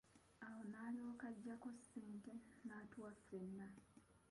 Awo 0.45 0.61
n'alyoka 0.71 1.25
aggyayo 1.31 1.69
ssente 1.79 2.31
n'atuwa 2.65 3.11
ffenna, 3.17 3.67